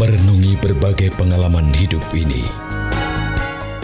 [0.00, 2.40] merenungi berbagai pengalaman hidup ini.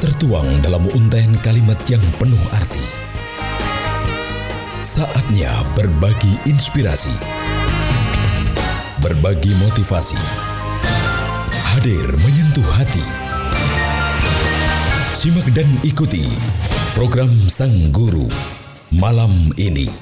[0.00, 2.80] Tertuang dalam untaian kalimat yang penuh arti.
[4.80, 7.12] Saatnya berbagi inspirasi.
[9.04, 10.16] Berbagi motivasi.
[11.76, 13.04] Hadir menyentuh hati.
[15.12, 16.24] Simak dan ikuti
[16.96, 18.24] program Sang Guru
[18.88, 19.92] malam ini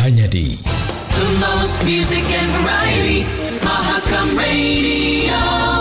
[0.00, 0.56] hanya di
[1.16, 3.24] The most music and variety,
[3.66, 5.75] Mahakam Radio.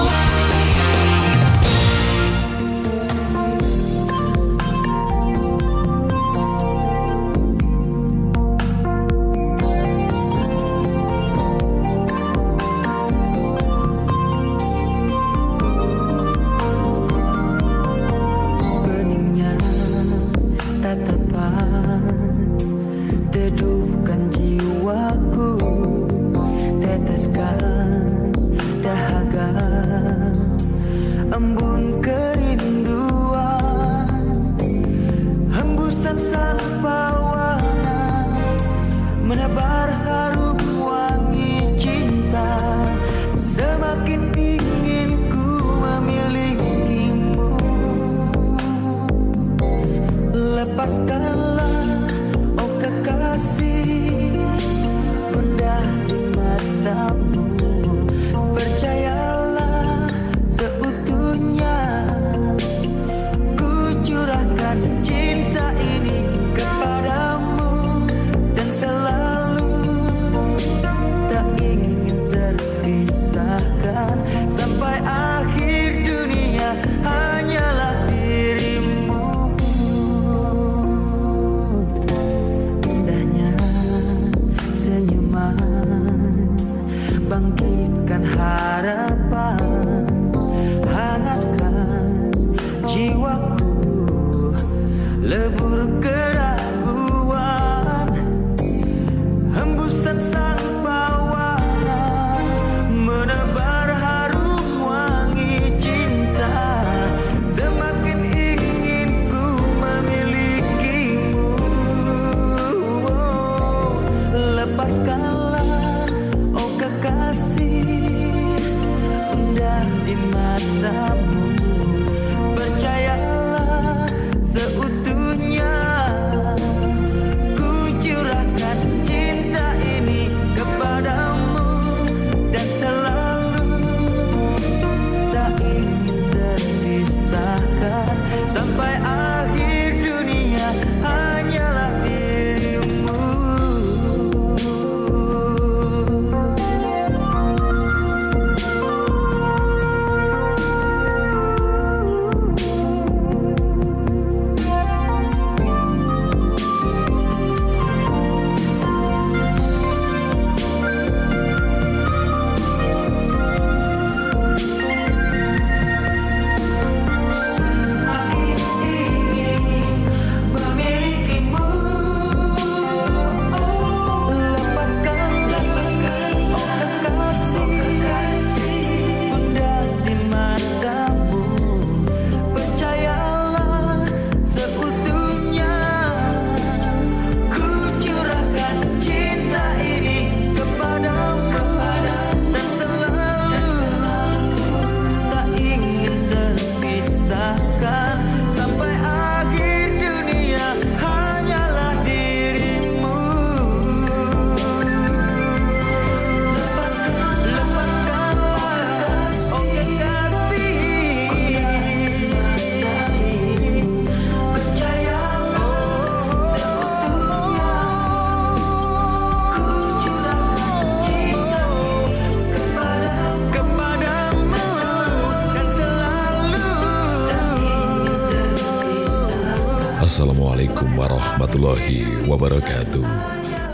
[230.15, 233.03] Assalamualaikum warahmatullahi wabarakatuh.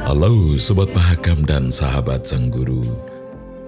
[0.09, 2.81] Halo Sobat Mahakam dan sahabat Sang Guru.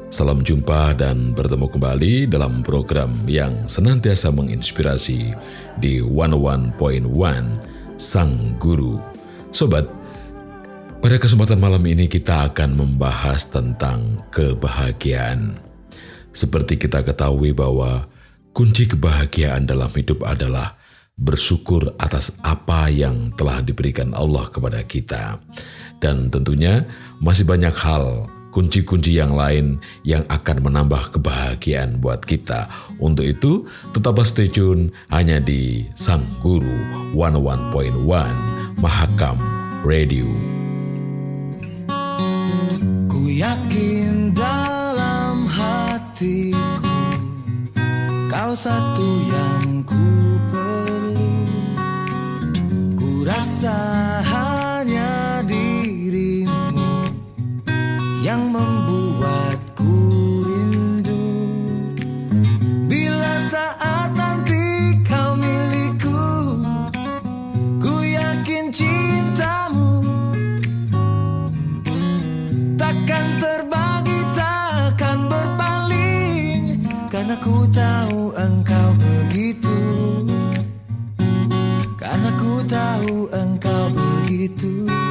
[0.10, 5.38] Salam jumpa dan bertemu kembali dalam program yang senantiasa menginspirasi
[5.78, 6.74] di 101.1
[8.02, 8.98] Sang Guru.
[9.54, 9.86] Sobat,
[10.98, 15.62] pada kesempatan malam ini kita akan membahas tentang kebahagiaan.
[16.34, 18.10] Seperti kita ketahui bahwa
[18.50, 20.82] kunci kebahagiaan dalam hidup adalah
[21.18, 25.38] bersyukur atas apa yang telah diberikan Allah kepada kita.
[26.02, 26.84] Dan tentunya
[27.24, 32.70] masih banyak hal kunci-kunci yang lain yang akan menambah kebahagiaan buat kita.
[33.02, 33.66] Untuk itu,
[33.98, 36.78] tetaplah stay tune hanya di Sang Guru
[37.18, 39.42] 101.1 Mahakam
[39.82, 40.30] Radio.
[43.10, 46.94] Ku yakin dalam hatiku
[48.30, 50.24] Kau satu yang Ku
[53.24, 53.76] rasa
[54.28, 55.13] hanya
[84.44, 85.03] begitu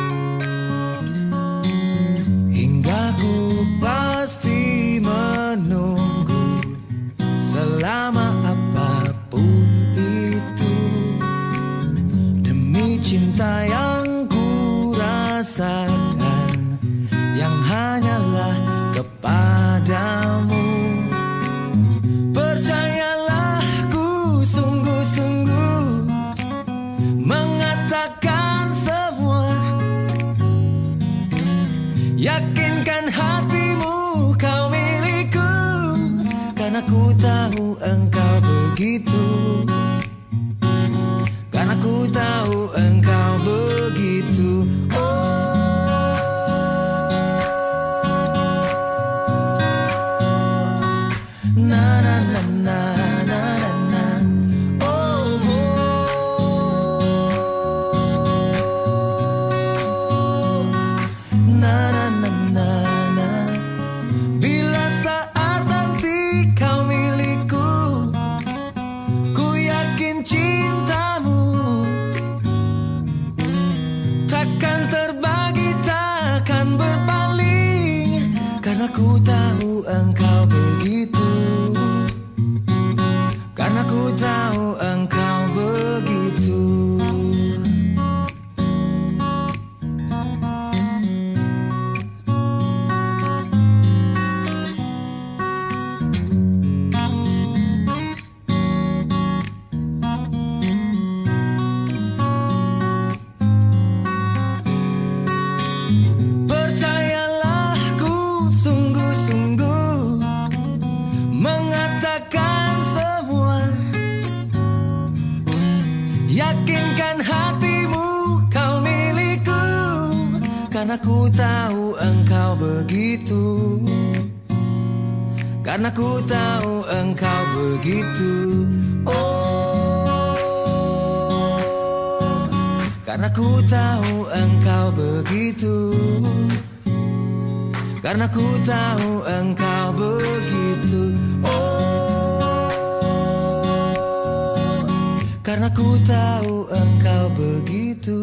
[145.73, 148.21] Karena ku tahu engkau begitu.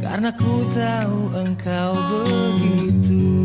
[0.00, 3.44] Karena ku tahu engkau begitu.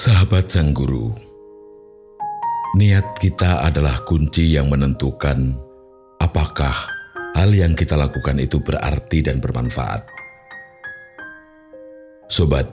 [0.00, 1.12] Sahabat Sang Guru,
[2.74, 5.54] niat kita adalah kunci yang menentukan
[6.18, 6.74] apakah
[7.38, 10.02] hal yang kita lakukan itu berarti dan bermanfaat.
[12.26, 12.66] Sobat,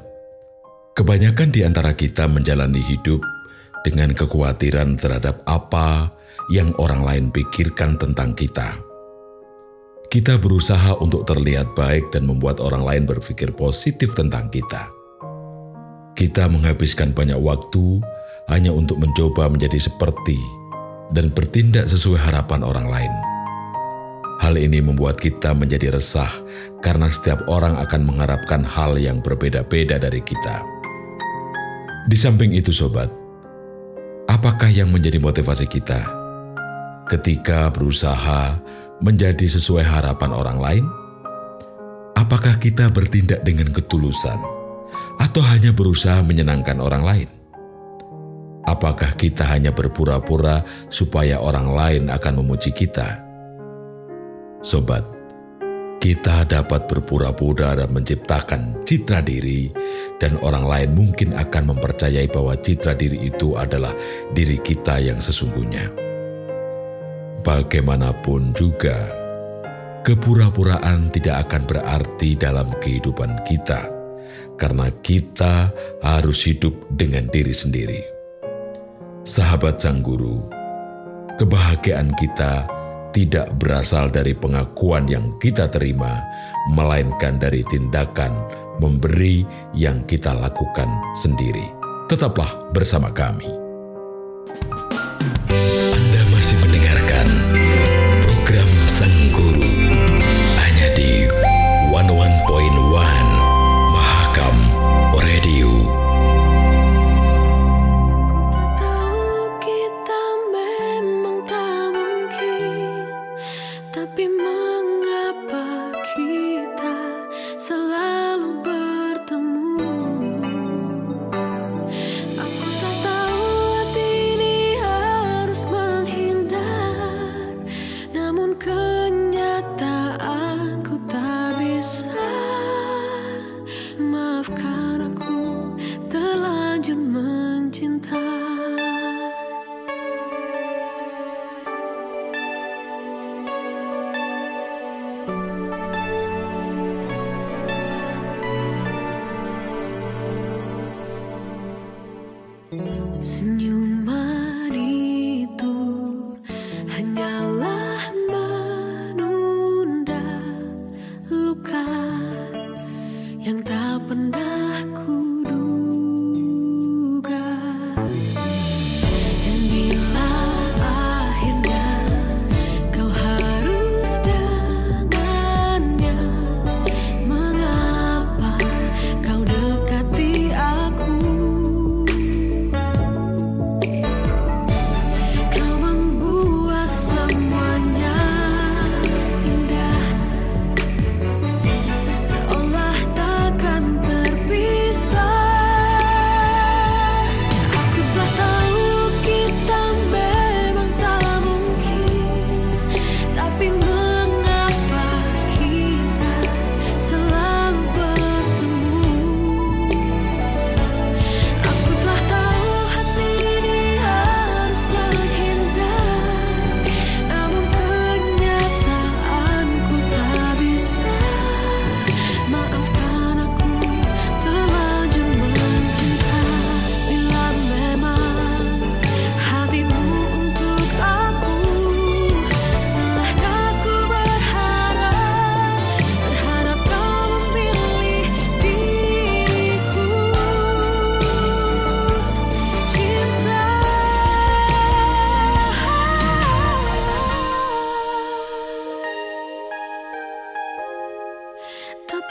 [0.97, 3.21] kebanyakan di antara kita menjalani hidup
[3.85, 6.09] dengan kekhawatiran terhadap apa
[6.49, 8.73] yang orang lain pikirkan tentang kita.
[10.09, 14.89] Kita berusaha untuk terlihat baik dan membuat orang lain berpikir positif tentang kita.
[16.17, 18.03] Kita menghabiskan banyak waktu
[18.51, 20.35] hanya untuk mencoba menjadi seperti
[21.15, 23.13] dan bertindak sesuai harapan orang lain.
[24.43, 26.29] Hal ini membuat kita menjadi resah
[26.83, 30.65] karena setiap orang akan mengharapkan hal yang berbeda-beda dari kita.
[32.09, 33.07] Di samping itu, sobat,
[34.25, 36.01] apakah yang menjadi motivasi kita
[37.07, 38.57] ketika berusaha
[38.99, 40.85] menjadi sesuai harapan orang lain?
[42.17, 44.41] Apakah kita bertindak dengan ketulusan
[45.21, 47.40] atau hanya berusaha menyenangkan orang lain?
[48.71, 53.19] Apakah kita hanya berpura-pura supaya orang lain akan memuji kita?
[54.63, 55.03] Sobat,
[55.99, 59.67] kita dapat berpura-pura dan menciptakan citra diri,
[60.23, 63.91] dan orang lain mungkin akan mempercayai bahwa citra diri itu adalah
[64.31, 65.91] diri kita yang sesungguhnya.
[67.43, 69.11] Bagaimanapun juga,
[70.07, 73.83] kepura-puraan tidak akan berarti dalam kehidupan kita,
[74.55, 78.20] karena kita harus hidup dengan diri sendiri.
[79.21, 80.49] Sahabat Sang Guru,
[81.37, 82.65] kebahagiaan kita
[83.13, 86.25] tidak berasal dari pengakuan yang kita terima,
[86.73, 88.33] melainkan dari tindakan
[88.81, 89.45] memberi
[89.77, 91.69] yang kita lakukan sendiri.
[92.09, 93.60] Tetaplah bersama kami.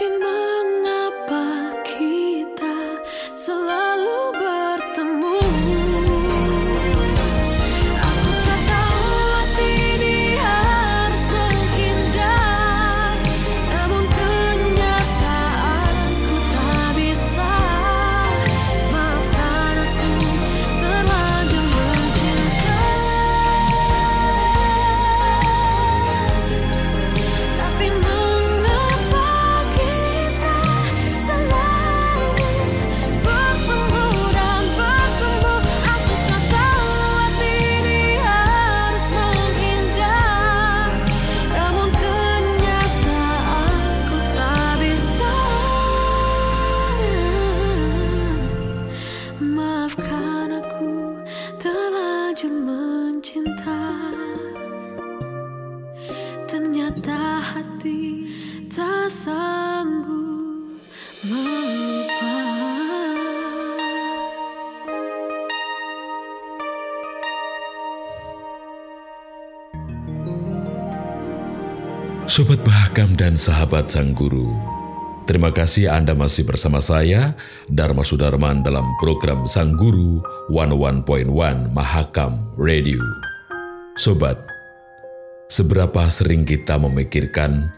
[0.00, 0.39] be mine.
[73.20, 74.48] Dan sahabat Sang Guru,
[75.28, 77.36] terima kasih Anda masih bersama saya,
[77.68, 81.28] Dharma Sudarman dalam program Sang Guru 101.1
[81.68, 82.96] Mahakam Radio.
[84.00, 84.40] Sobat,
[85.52, 87.68] seberapa sering kita memikirkan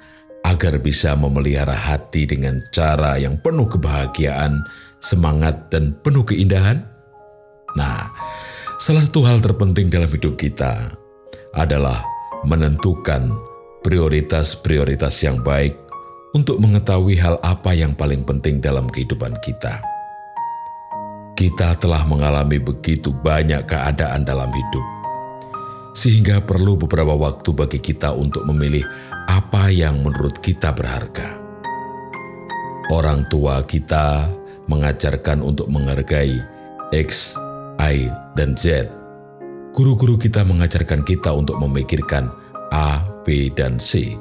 [0.46, 4.62] agar bisa memelihara hati dengan cara yang penuh kebahagiaan,
[5.02, 6.86] semangat, dan penuh keindahan?
[7.74, 8.14] Nah,
[8.78, 10.94] salah satu hal terpenting dalam hidup kita
[11.50, 12.06] adalah
[12.46, 13.50] menentukan
[13.82, 15.76] prioritas-prioritas yang baik
[16.32, 19.82] untuk mengetahui hal apa yang paling penting dalam kehidupan kita.
[21.36, 24.86] Kita telah mengalami begitu banyak keadaan dalam hidup,
[25.92, 28.84] sehingga perlu beberapa waktu bagi kita untuk memilih
[29.28, 31.36] apa yang menurut kita berharga.
[32.92, 34.28] Orang tua kita
[34.68, 36.38] mengajarkan untuk menghargai
[36.92, 37.34] X,
[37.80, 38.86] Y, dan Z.
[39.72, 42.28] Guru-guru kita mengajarkan kita untuk memikirkan
[42.68, 44.18] A, B, dan C.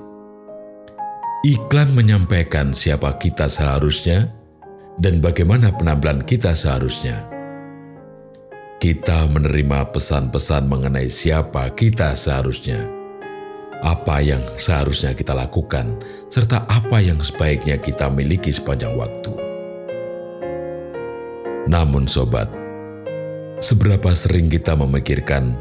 [1.41, 4.29] Iklan menyampaikan siapa kita seharusnya
[5.01, 7.25] dan bagaimana penampilan kita seharusnya.
[8.81, 12.81] Kita menerima pesan-pesan mengenai siapa kita seharusnya,
[13.81, 15.97] apa yang seharusnya kita lakukan,
[16.29, 19.33] serta apa yang sebaiknya kita miliki sepanjang waktu.
[21.69, 22.49] Namun, sobat,
[23.61, 25.57] seberapa sering kita memikirkan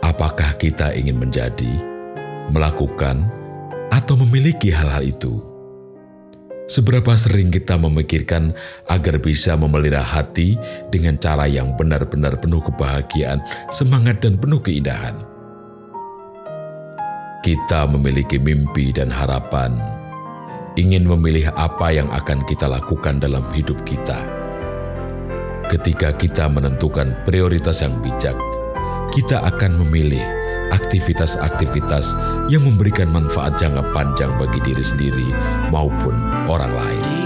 [0.00, 1.91] apakah kita ingin menjadi,
[2.52, 3.26] melakukan,
[3.88, 5.40] atau memiliki hal-hal itu.
[6.70, 8.56] Seberapa sering kita memikirkan
[8.88, 10.56] agar bisa memelihara hati
[10.88, 15.20] dengan cara yang benar-benar penuh kebahagiaan, semangat, dan penuh keindahan.
[17.42, 19.74] Kita memiliki mimpi dan harapan,
[20.78, 24.22] ingin memilih apa yang akan kita lakukan dalam hidup kita.
[25.68, 28.38] Ketika kita menentukan prioritas yang bijak,
[29.12, 30.41] kita akan memilih
[30.72, 32.16] aktivitas-aktivitas
[32.48, 35.28] yang memberikan manfaat jangka panjang bagi diri sendiri
[35.68, 36.16] maupun
[36.48, 37.21] orang lain.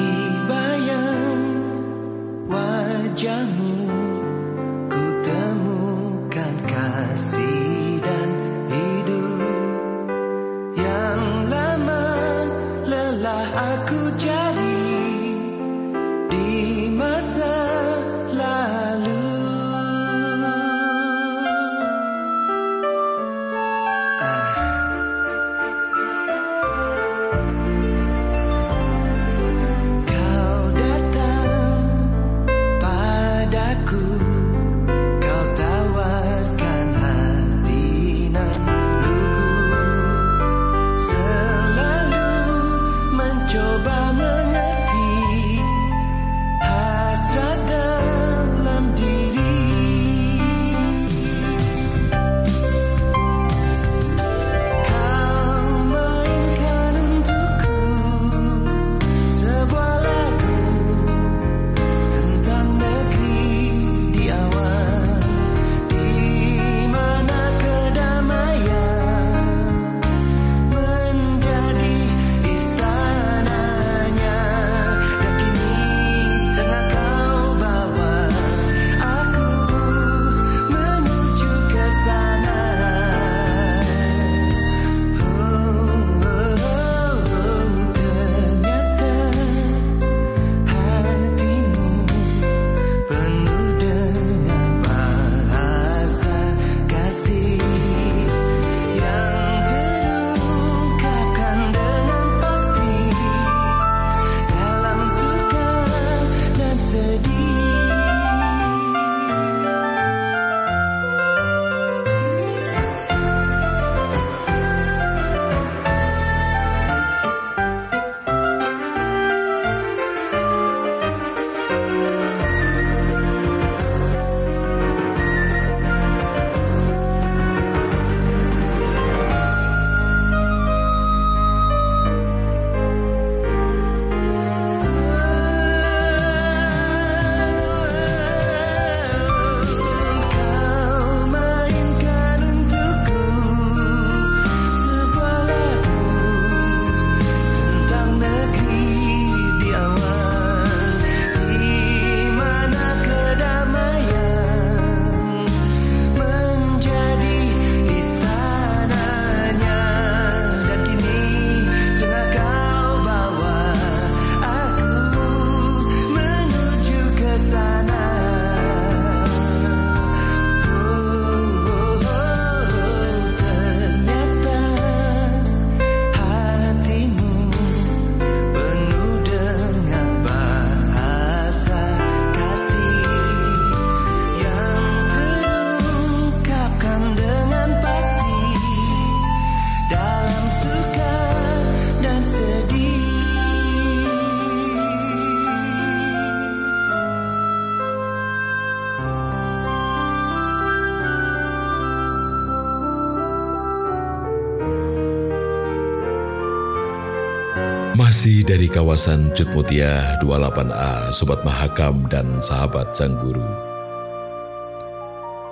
[208.67, 213.47] Dari kawasan Cutmutia 28A, Sobat Mahakam dan sahabat Sang Guru.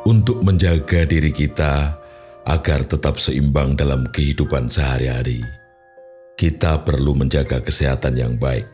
[0.03, 1.95] Untuk menjaga diri kita
[2.43, 5.47] agar tetap seimbang dalam kehidupan sehari-hari,
[6.35, 8.67] kita perlu menjaga kesehatan yang baik.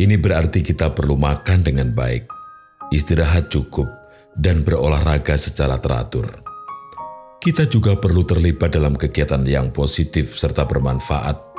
[0.00, 2.24] Ini berarti kita perlu makan dengan baik,
[2.88, 3.84] istirahat cukup,
[4.32, 6.24] dan berolahraga secara teratur.
[7.36, 11.49] Kita juga perlu terlibat dalam kegiatan yang positif serta bermanfaat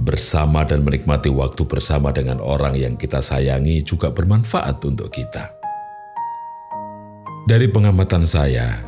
[0.00, 5.52] bersama dan menikmati waktu bersama dengan orang yang kita sayangi juga bermanfaat untuk kita.
[7.42, 8.78] Dari pengamatan saya,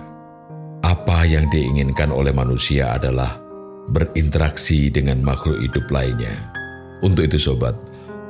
[0.80, 3.36] apa yang diinginkan oleh manusia adalah
[3.90, 6.32] berinteraksi dengan makhluk hidup lainnya.
[7.02, 7.74] Untuk itu, sobat,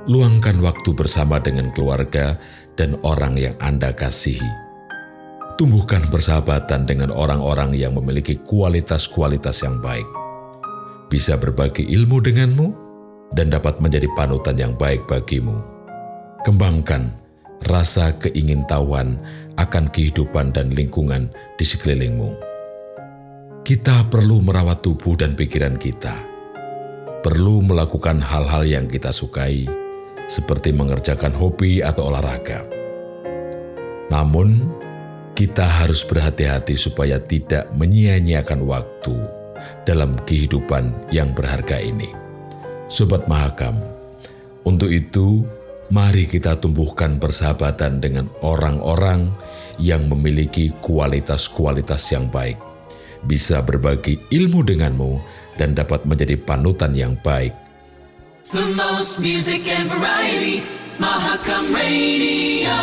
[0.09, 2.41] luangkan waktu bersama dengan keluarga
[2.75, 4.49] dan orang yang Anda kasihi.
[5.55, 10.24] Tumbuhkan persahabatan dengan orang-orang yang memiliki kualitas-kualitas yang baik
[11.15, 12.67] bisa berbagi ilmu denganmu
[13.39, 15.63] dan dapat menjadi panutan yang baik bagimu.
[16.43, 17.15] Kembangkan
[17.71, 19.23] rasa keingintahuan
[19.55, 22.35] akan kehidupan dan lingkungan di sekelilingmu.
[23.63, 26.19] Kita perlu merawat tubuh dan pikiran kita.
[27.23, 29.71] Perlu melakukan hal-hal yang kita sukai,
[30.27, 32.67] seperti mengerjakan hobi atau olahraga.
[34.11, 34.67] Namun,
[35.39, 39.44] kita harus berhati-hati supaya tidak menyia-nyiakan waktu
[39.85, 42.11] dalam kehidupan yang berharga ini.
[42.89, 43.81] Sobat Mahakam,
[44.65, 45.45] untuk itu
[45.93, 49.29] mari kita tumbuhkan persahabatan dengan orang-orang
[49.81, 52.57] yang memiliki kualitas-kualitas yang baik,
[53.27, 55.13] bisa berbagi ilmu denganmu
[55.59, 57.55] dan dapat menjadi panutan yang baik.
[58.55, 60.63] The most music and variety,
[61.03, 62.79] Mahakam Radio.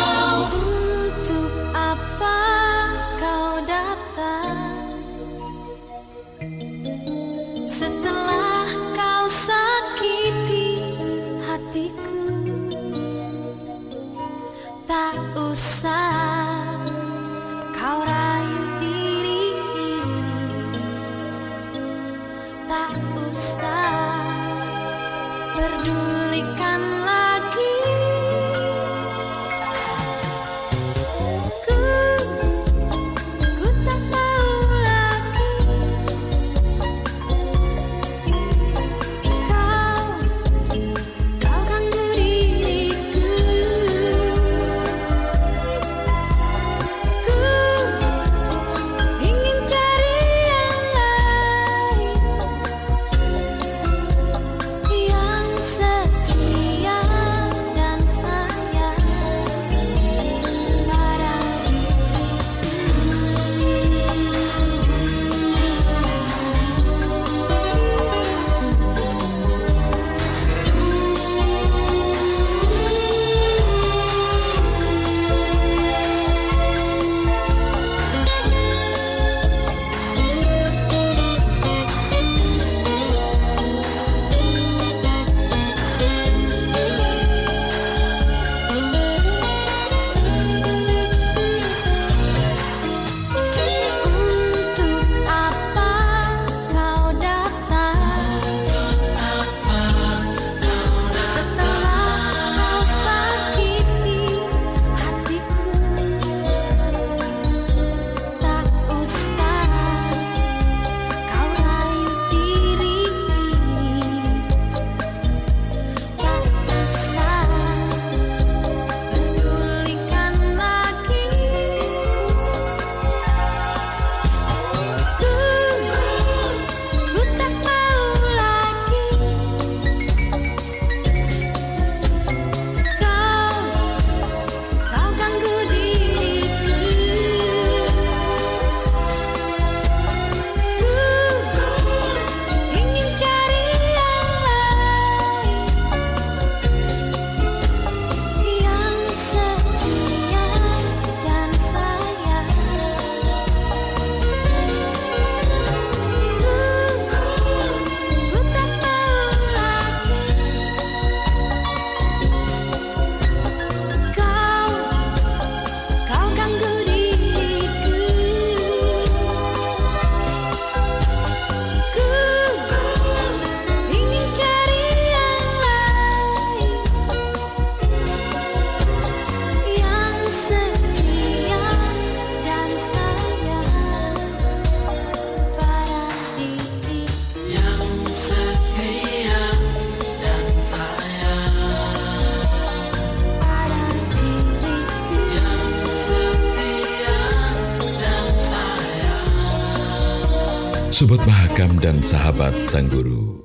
[201.02, 203.42] Sobat Mahakam dan sahabat Sang Guru,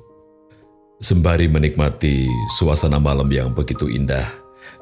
[1.02, 4.30] sembari menikmati suasana malam yang begitu indah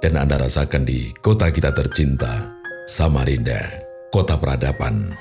[0.04, 2.52] dan Anda rasakan di kota kita tercinta,
[2.84, 3.64] Samarinda,
[4.12, 5.16] kota peradaban.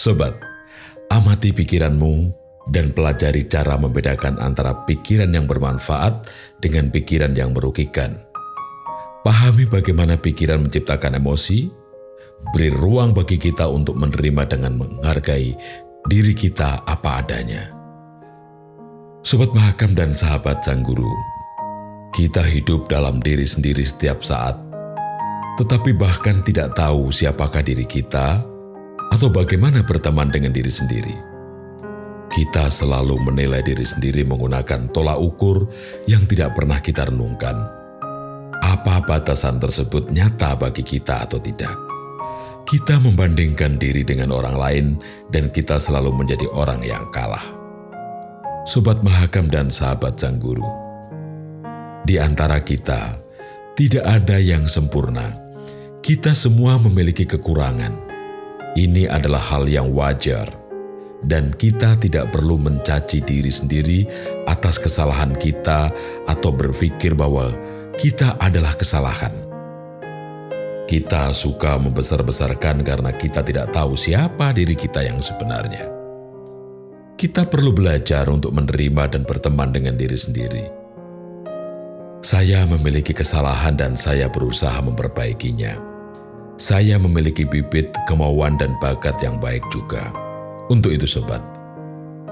[0.00, 0.40] Sobat,
[1.12, 2.32] amati pikiranmu
[2.72, 6.32] dan pelajari cara membedakan antara pikiran yang bermanfaat
[6.64, 8.24] dengan pikiran yang merugikan.
[9.20, 11.68] Pahami bagaimana pikiran menciptakan emosi,
[12.56, 17.66] beri ruang bagi kita untuk menerima dengan menghargai diri kita apa adanya.
[19.26, 21.10] Sobat Mahakam dan sahabat Sang Guru,
[22.14, 24.54] kita hidup dalam diri sendiri setiap saat,
[25.58, 28.38] tetapi bahkan tidak tahu siapakah diri kita
[29.10, 31.16] atau bagaimana berteman dengan diri sendiri.
[32.30, 35.66] Kita selalu menilai diri sendiri menggunakan tolak ukur
[36.06, 37.66] yang tidak pernah kita renungkan.
[38.62, 41.85] Apa batasan tersebut nyata bagi kita atau tidak?
[42.66, 44.86] Kita membandingkan diri dengan orang lain,
[45.30, 47.46] dan kita selalu menjadi orang yang kalah.
[48.66, 50.66] Sobat Mahakam dan sahabat Sang Guru,
[52.02, 53.22] di antara kita
[53.78, 55.30] tidak ada yang sempurna.
[56.02, 58.02] Kita semua memiliki kekurangan.
[58.74, 60.50] Ini adalah hal yang wajar,
[61.22, 64.10] dan kita tidak perlu mencaci diri sendiri
[64.50, 65.94] atas kesalahan kita
[66.26, 67.54] atau berpikir bahwa
[67.94, 69.45] kita adalah kesalahan.
[70.86, 75.82] Kita suka membesar-besarkan karena kita tidak tahu siapa diri kita yang sebenarnya.
[77.18, 80.64] Kita perlu belajar untuk menerima dan berteman dengan diri sendiri.
[82.22, 85.74] Saya memiliki kesalahan dan saya berusaha memperbaikinya.
[86.54, 90.14] Saya memiliki bibit, kemauan, dan bakat yang baik juga.
[90.70, 91.42] Untuk itu sobat,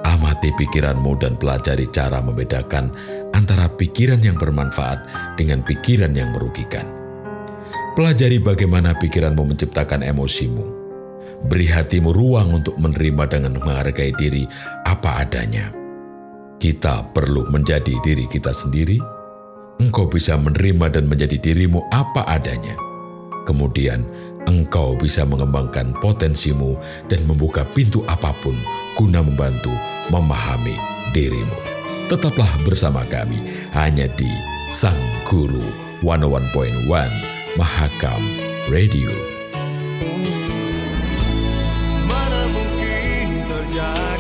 [0.07, 2.95] amati pikiranmu dan pelajari cara membedakan
[3.35, 5.03] antara pikiran yang bermanfaat
[5.35, 7.04] dengan pikiran yang merugikan.
[7.95, 10.67] Pelajari bagaimana pikiranmu menciptakan emosimu.
[11.47, 14.51] Beri hatimu ruang untuk menerima dengan menghargai diri
[14.83, 15.71] apa adanya.
[16.59, 18.99] Kita perlu menjadi diri kita sendiri.
[19.79, 22.75] Engkau bisa menerima dan menjadi dirimu apa adanya.
[23.47, 24.03] Kemudian,
[24.51, 26.75] engkau bisa mengembangkan potensimu
[27.07, 28.59] dan membuka pintu apa pun
[28.99, 29.71] guna membantu
[30.11, 30.75] memahami
[31.15, 31.59] dirimu.
[32.11, 33.39] Tetaplah bersama kami
[33.71, 34.35] hanya di
[34.67, 34.99] Sang
[35.31, 35.63] Guru
[36.03, 38.19] 101.1 Mahakam
[38.67, 39.15] Radio.
[42.11, 44.14] Mana mungkin terjadi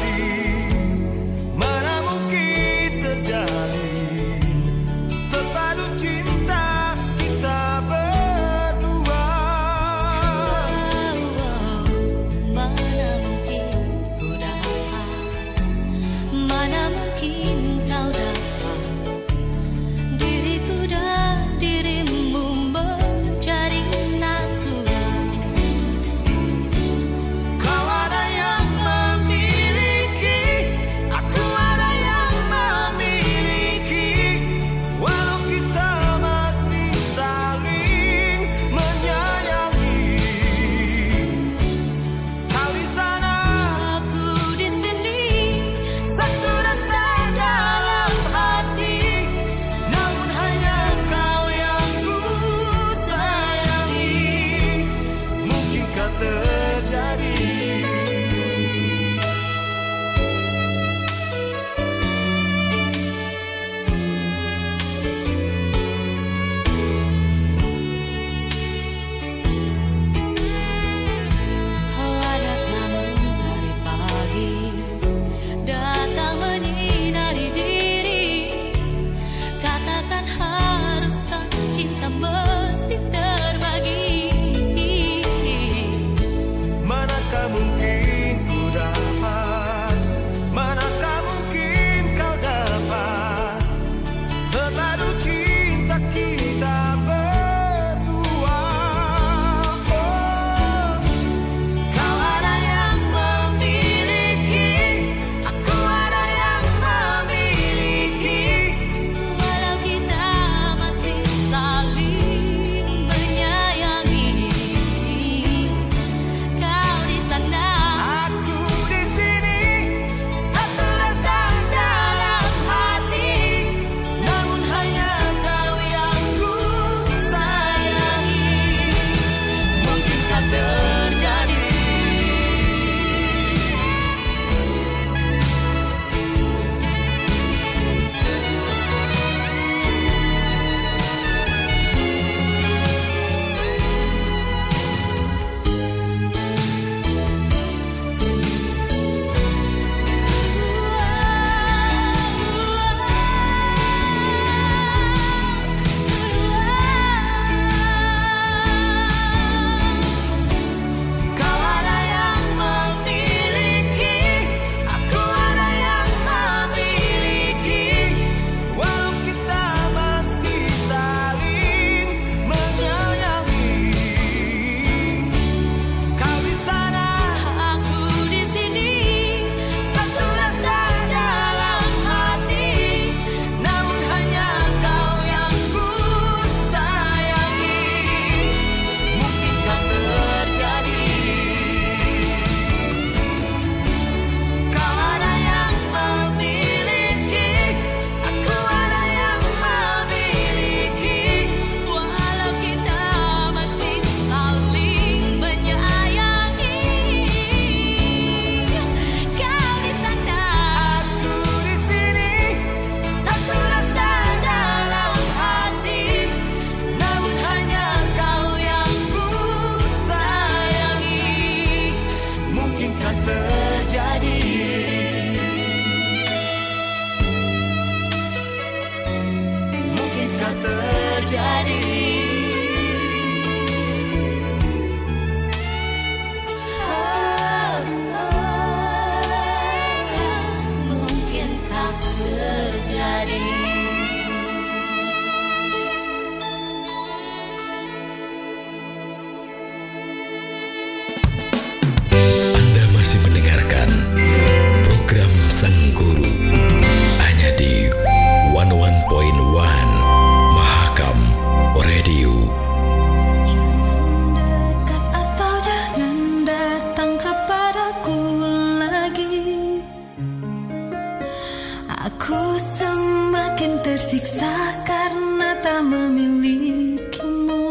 [274.84, 277.66] Karena tak memilikimu.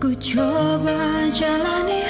[0.00, 2.09] Ku coba jalani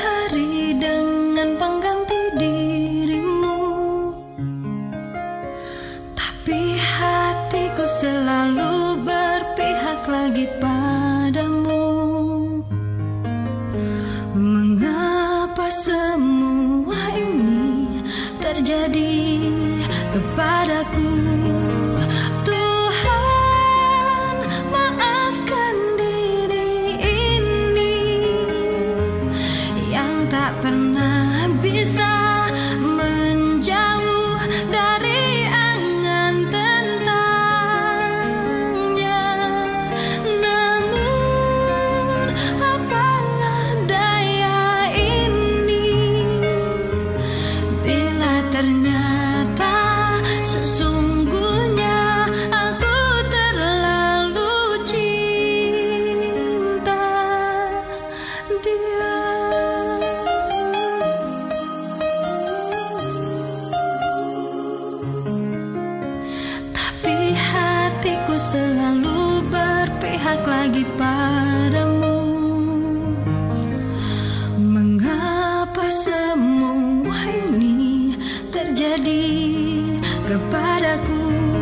[80.30, 81.59] kepadaku.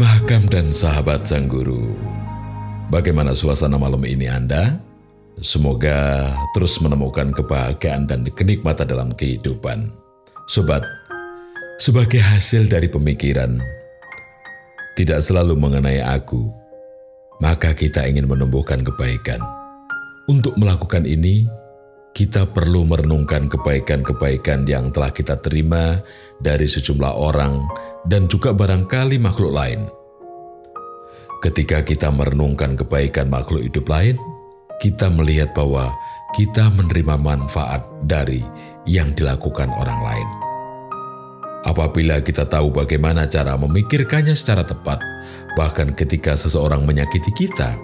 [0.00, 1.92] Mahkam dan sahabat Sang Guru,
[2.88, 4.80] bagaimana suasana malam ini Anda?
[5.44, 6.24] Semoga
[6.56, 9.92] terus menemukan kebahagiaan dan kenikmatan dalam kehidupan.
[10.48, 10.80] Sobat,
[11.76, 13.60] sebagai hasil dari pemikiran,
[14.96, 16.48] tidak selalu mengenai aku,
[17.44, 19.44] maka kita ingin menumbuhkan kebaikan.
[20.24, 21.44] Untuk melakukan ini,
[22.16, 26.00] kita perlu merenungkan kebaikan-kebaikan yang telah kita terima
[26.40, 27.68] dari sejumlah orang
[28.06, 29.88] dan juga barangkali makhluk lain.
[31.40, 34.20] Ketika kita merenungkan kebaikan makhluk hidup lain,
[34.80, 35.92] kita melihat bahwa
[36.36, 38.44] kita menerima manfaat dari
[38.84, 40.28] yang dilakukan orang lain.
[41.60, 45.00] Apabila kita tahu bagaimana cara memikirkannya secara tepat,
[45.56, 47.76] bahkan ketika seseorang menyakiti kita,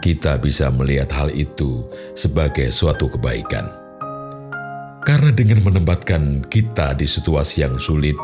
[0.00, 1.84] kita bisa melihat hal itu
[2.16, 3.68] sebagai suatu kebaikan.
[5.04, 8.16] Karena dengan menempatkan kita di situasi yang sulit,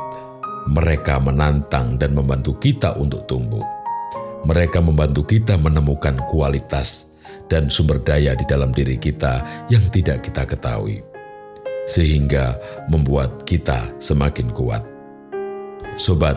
[0.69, 3.65] mereka menantang dan membantu kita untuk tumbuh.
[4.45, 7.13] Mereka membantu kita menemukan kualitas
[7.49, 11.01] dan sumber daya di dalam diri kita yang tidak kita ketahui
[11.85, 12.57] sehingga
[12.89, 14.81] membuat kita semakin kuat.
[16.01, 16.37] Sobat,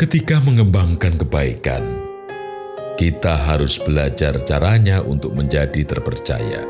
[0.00, 1.84] ketika mengembangkan kebaikan,
[2.96, 6.64] kita harus belajar caranya untuk menjadi terpercaya.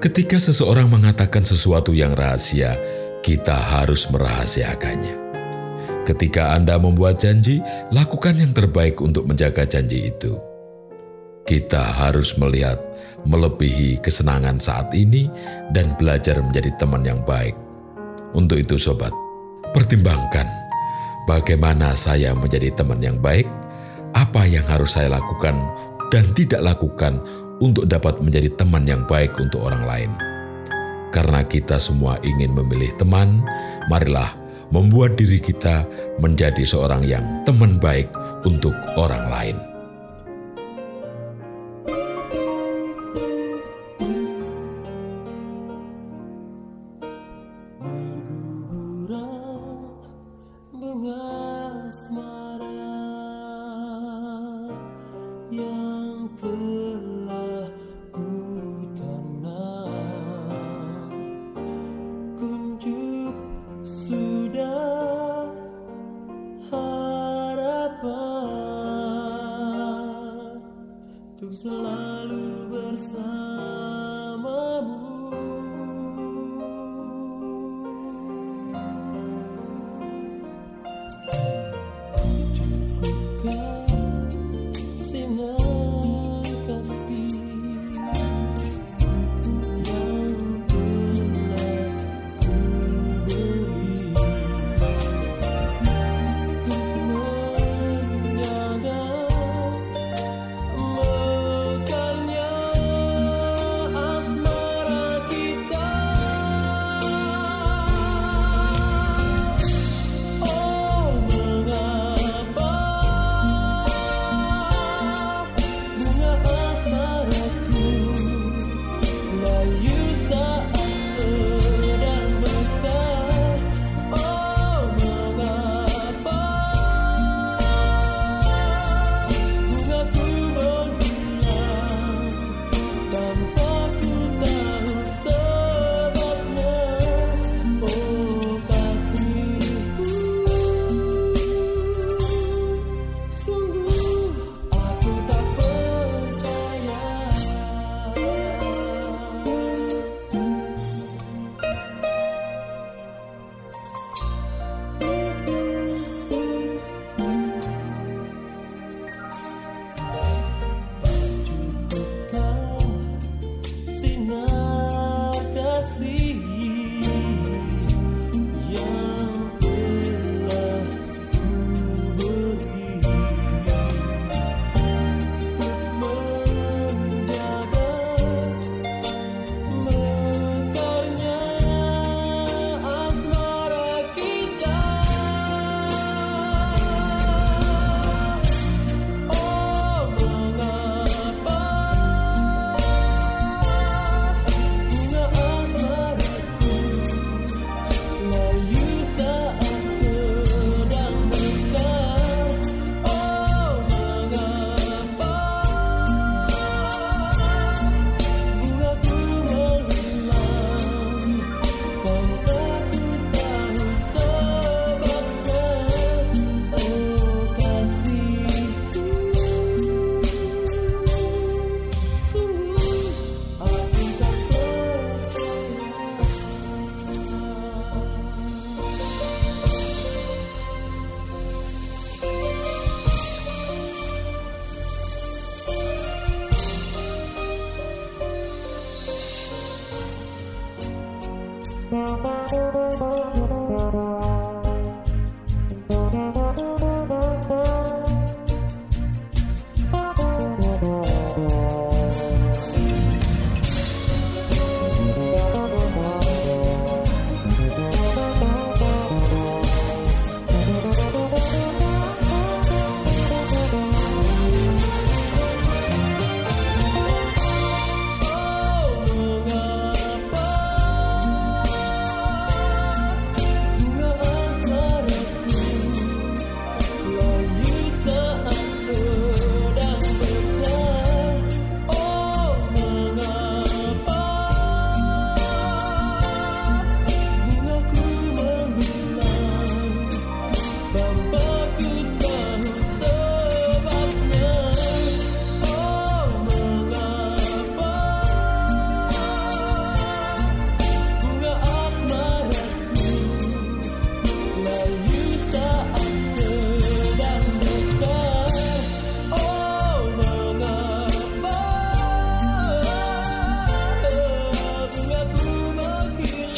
[0.00, 2.78] Ketika seseorang mengatakan sesuatu yang rahasia,
[3.20, 5.16] kita harus merahasiakannya.
[6.08, 7.60] Ketika Anda membuat janji,
[7.92, 10.34] lakukan yang terbaik untuk menjaga janji itu.
[11.44, 12.80] Kita harus melihat
[13.28, 15.28] melebihi kesenangan saat ini
[15.76, 17.52] dan belajar menjadi teman yang baik.
[18.32, 19.12] Untuk itu sobat,
[19.76, 20.46] pertimbangkan
[21.28, 23.46] bagaimana saya menjadi teman yang baik,
[24.16, 25.58] apa yang harus saya lakukan
[26.10, 27.20] dan tidak lakukan
[27.60, 30.29] untuk dapat menjadi teman yang baik untuk orang lain.
[31.10, 33.42] Karena kita semua ingin memilih teman,
[33.90, 34.30] marilah
[34.70, 35.82] membuat diri kita
[36.22, 38.10] menjadi seorang yang teman baik
[38.46, 39.58] untuk orang lain.
[55.50, 56.89] yang ter
[71.64, 71.89] love.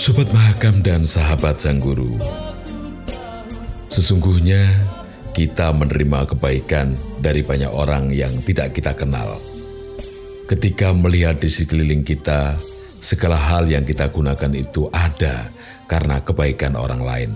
[0.02, 2.18] Sobat Mahakam dan sahabat Sang Guru,
[3.86, 4.66] sesungguhnya
[5.30, 9.38] kita menerima kebaikan dari banyak orang yang tidak kita kenal.
[10.50, 12.58] Ketika melihat di sekeliling kita,
[12.98, 15.46] segala hal yang kita gunakan itu ada
[15.86, 17.30] karena kebaikan orang lain.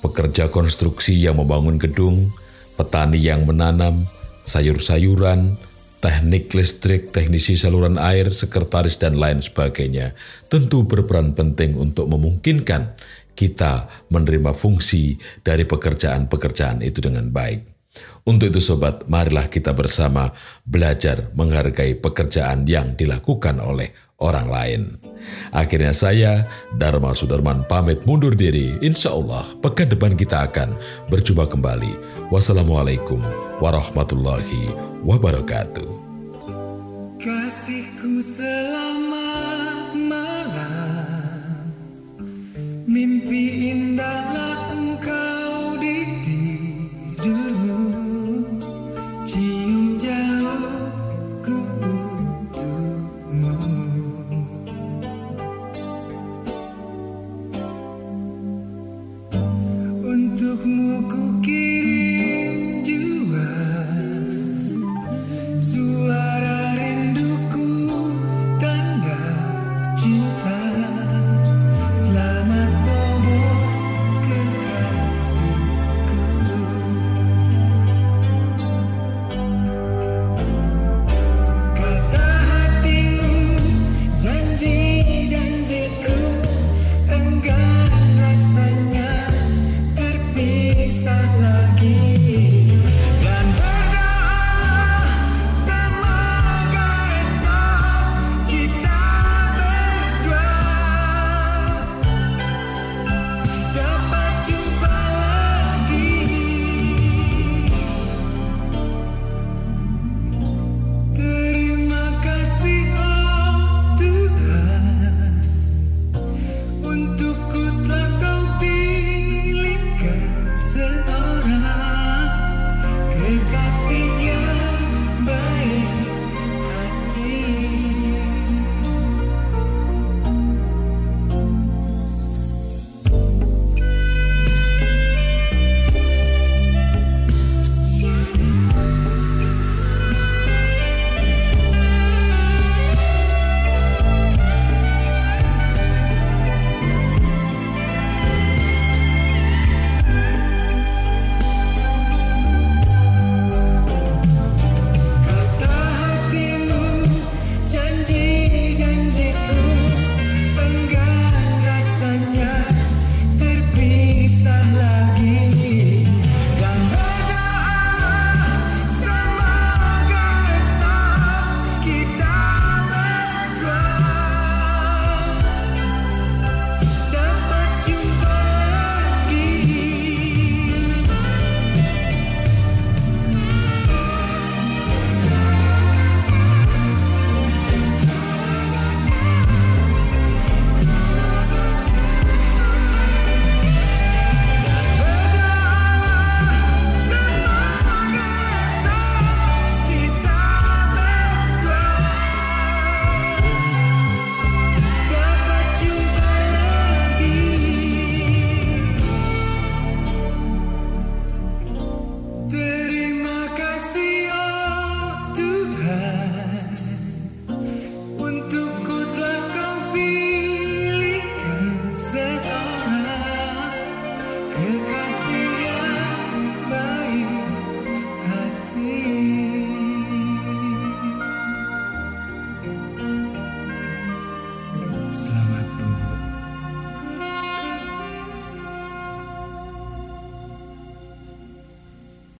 [0.00, 2.32] Pekerja konstruksi yang membangun gedung,
[2.80, 4.08] petani yang menanam,
[4.48, 5.60] sayur-sayuran,
[5.98, 10.14] teknik listrik, teknisi saluran air, sekretaris, dan lain sebagainya
[10.46, 12.94] tentu berperan penting untuk memungkinkan
[13.38, 15.14] kita menerima fungsi
[15.46, 17.78] dari pekerjaan-pekerjaan itu dengan baik.
[18.26, 20.30] Untuk itu sobat, marilah kita bersama
[20.66, 24.82] belajar menghargai pekerjaan yang dilakukan oleh orang lain.
[25.54, 26.44] Akhirnya saya,
[26.76, 28.76] Dharma Sudarman pamit mundur diri.
[28.84, 30.76] Insya Allah pekan depan kita akan
[31.08, 32.17] berjumpa kembali.
[32.28, 33.24] Wassalamualaikum
[33.56, 34.68] warahmatullahi
[35.00, 35.88] wabarakatuh.
[37.16, 39.32] Kasihku selama
[39.96, 41.72] malam
[42.84, 47.67] Mimpi indahlah engkau di tidurmu